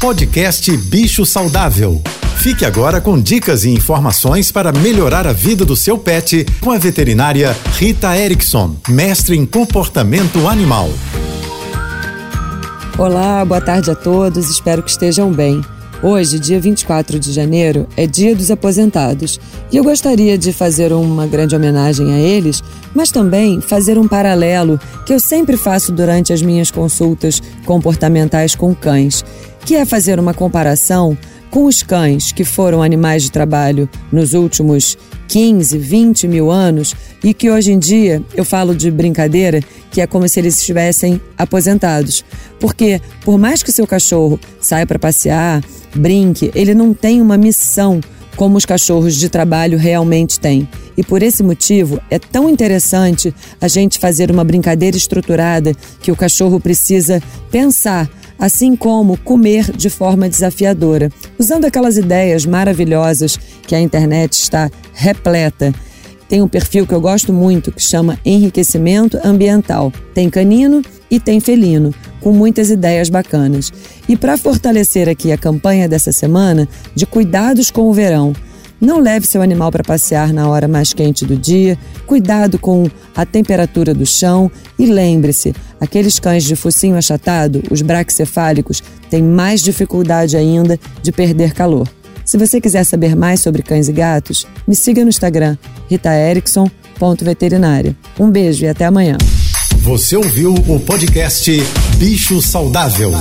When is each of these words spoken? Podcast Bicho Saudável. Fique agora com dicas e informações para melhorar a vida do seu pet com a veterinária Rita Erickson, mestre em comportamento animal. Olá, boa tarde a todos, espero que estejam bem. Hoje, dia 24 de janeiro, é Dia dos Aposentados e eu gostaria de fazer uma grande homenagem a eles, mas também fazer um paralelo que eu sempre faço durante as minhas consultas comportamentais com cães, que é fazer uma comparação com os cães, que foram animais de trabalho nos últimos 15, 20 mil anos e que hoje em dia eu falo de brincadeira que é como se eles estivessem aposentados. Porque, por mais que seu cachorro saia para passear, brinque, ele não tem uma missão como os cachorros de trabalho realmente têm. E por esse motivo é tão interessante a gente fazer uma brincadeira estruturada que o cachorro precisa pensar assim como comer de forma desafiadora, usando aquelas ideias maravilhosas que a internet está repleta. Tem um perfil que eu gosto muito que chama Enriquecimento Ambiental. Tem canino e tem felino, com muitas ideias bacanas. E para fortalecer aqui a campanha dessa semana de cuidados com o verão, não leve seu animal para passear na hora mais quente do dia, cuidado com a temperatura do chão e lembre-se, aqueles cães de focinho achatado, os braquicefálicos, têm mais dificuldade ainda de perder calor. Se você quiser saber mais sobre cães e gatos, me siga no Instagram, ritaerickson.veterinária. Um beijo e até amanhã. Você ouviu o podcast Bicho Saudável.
Podcast 0.00 0.76
Bicho 0.76 1.26
Saudável. 1.26 2.00
Fique 2.36 2.64
agora 2.64 3.00
com 3.00 3.20
dicas 3.20 3.64
e 3.64 3.70
informações 3.70 4.52
para 4.52 4.70
melhorar 4.70 5.26
a 5.26 5.32
vida 5.32 5.64
do 5.64 5.74
seu 5.74 5.98
pet 5.98 6.46
com 6.60 6.70
a 6.70 6.78
veterinária 6.78 7.54
Rita 7.74 8.16
Erickson, 8.16 8.76
mestre 8.88 9.36
em 9.36 9.44
comportamento 9.44 10.46
animal. 10.46 10.88
Olá, 12.96 13.44
boa 13.44 13.60
tarde 13.60 13.90
a 13.90 13.96
todos, 13.96 14.48
espero 14.48 14.84
que 14.84 14.90
estejam 14.90 15.32
bem. 15.32 15.60
Hoje, 16.00 16.38
dia 16.38 16.60
24 16.60 17.18
de 17.18 17.32
janeiro, 17.32 17.88
é 17.96 18.06
Dia 18.06 18.36
dos 18.36 18.52
Aposentados 18.52 19.40
e 19.72 19.76
eu 19.76 19.82
gostaria 19.82 20.38
de 20.38 20.52
fazer 20.52 20.92
uma 20.92 21.26
grande 21.26 21.56
homenagem 21.56 22.12
a 22.12 22.18
eles, 22.18 22.62
mas 22.94 23.10
também 23.10 23.60
fazer 23.60 23.98
um 23.98 24.06
paralelo 24.06 24.78
que 25.04 25.12
eu 25.12 25.18
sempre 25.18 25.56
faço 25.56 25.90
durante 25.90 26.32
as 26.32 26.40
minhas 26.40 26.70
consultas 26.70 27.42
comportamentais 27.66 28.54
com 28.54 28.72
cães, 28.76 29.24
que 29.68 29.76
é 29.76 29.84
fazer 29.84 30.18
uma 30.18 30.32
comparação 30.32 31.14
com 31.50 31.66
os 31.66 31.82
cães, 31.82 32.32
que 32.32 32.42
foram 32.42 32.82
animais 32.82 33.24
de 33.24 33.30
trabalho 33.30 33.86
nos 34.10 34.32
últimos 34.32 34.96
15, 35.28 35.76
20 35.76 36.26
mil 36.26 36.50
anos 36.50 36.96
e 37.22 37.34
que 37.34 37.50
hoje 37.50 37.72
em 37.72 37.78
dia 37.78 38.22
eu 38.34 38.46
falo 38.46 38.74
de 38.74 38.90
brincadeira 38.90 39.60
que 39.90 40.00
é 40.00 40.06
como 40.06 40.26
se 40.26 40.40
eles 40.40 40.56
estivessem 40.58 41.20
aposentados. 41.36 42.24
Porque, 42.58 42.98
por 43.22 43.36
mais 43.36 43.62
que 43.62 43.70
seu 43.70 43.86
cachorro 43.86 44.40
saia 44.58 44.86
para 44.86 44.98
passear, 44.98 45.62
brinque, 45.94 46.50
ele 46.54 46.74
não 46.74 46.94
tem 46.94 47.20
uma 47.20 47.36
missão 47.36 48.00
como 48.36 48.56
os 48.56 48.64
cachorros 48.64 49.16
de 49.16 49.28
trabalho 49.28 49.76
realmente 49.76 50.40
têm. 50.40 50.66
E 50.96 51.02
por 51.02 51.22
esse 51.22 51.42
motivo 51.42 52.00
é 52.08 52.18
tão 52.18 52.48
interessante 52.48 53.34
a 53.60 53.68
gente 53.68 53.98
fazer 53.98 54.30
uma 54.30 54.44
brincadeira 54.44 54.96
estruturada 54.96 55.74
que 56.00 56.10
o 56.10 56.16
cachorro 56.16 56.58
precisa 56.58 57.22
pensar 57.50 58.08
assim 58.38 58.76
como 58.76 59.16
comer 59.18 59.72
de 59.72 59.90
forma 59.90 60.28
desafiadora, 60.28 61.10
usando 61.38 61.64
aquelas 61.64 61.96
ideias 61.96 62.46
maravilhosas 62.46 63.38
que 63.66 63.74
a 63.74 63.80
internet 63.80 64.32
está 64.32 64.70
repleta. 64.92 65.74
Tem 66.28 66.42
um 66.42 66.48
perfil 66.48 66.86
que 66.86 66.94
eu 66.94 67.00
gosto 67.00 67.32
muito 67.32 67.72
que 67.72 67.82
chama 67.82 68.18
Enriquecimento 68.24 69.18
Ambiental. 69.24 69.92
Tem 70.12 70.28
canino 70.28 70.82
e 71.10 71.18
tem 71.18 71.40
felino, 71.40 71.94
com 72.20 72.32
muitas 72.32 72.70
ideias 72.70 73.08
bacanas. 73.08 73.72
E 74.06 74.14
para 74.14 74.36
fortalecer 74.36 75.08
aqui 75.08 75.32
a 75.32 75.38
campanha 75.38 75.88
dessa 75.88 76.12
semana 76.12 76.68
de 76.94 77.06
cuidados 77.06 77.70
com 77.70 77.88
o 77.88 77.94
verão, 77.94 78.34
não 78.80 79.00
leve 79.00 79.26
seu 79.26 79.42
animal 79.42 79.70
para 79.70 79.84
passear 79.84 80.32
na 80.32 80.48
hora 80.48 80.68
mais 80.68 80.92
quente 80.92 81.24
do 81.24 81.36
dia, 81.36 81.78
cuidado 82.06 82.58
com 82.58 82.88
a 83.14 83.26
temperatura 83.26 83.92
do 83.92 84.06
chão 84.06 84.50
e 84.78 84.86
lembre-se, 84.86 85.54
aqueles 85.80 86.18
cães 86.18 86.44
de 86.44 86.56
focinho 86.56 86.96
achatado, 86.96 87.62
os 87.70 87.82
braquicefálicos, 87.82 88.82
têm 89.10 89.22
mais 89.22 89.62
dificuldade 89.62 90.36
ainda 90.36 90.78
de 91.02 91.12
perder 91.12 91.52
calor. 91.52 91.88
Se 92.24 92.36
você 92.36 92.60
quiser 92.60 92.84
saber 92.84 93.16
mais 93.16 93.40
sobre 93.40 93.62
cães 93.62 93.88
e 93.88 93.92
gatos, 93.92 94.46
me 94.66 94.76
siga 94.76 95.02
no 95.02 95.08
Instagram, 95.08 95.56
ritaerickson.veterinária. 95.88 97.96
Um 98.20 98.30
beijo 98.30 98.64
e 98.64 98.68
até 98.68 98.84
amanhã. 98.84 99.16
Você 99.78 100.16
ouviu 100.16 100.52
o 100.52 100.80
podcast 100.80 101.50
Bicho 101.96 102.42
Saudável. 102.42 103.12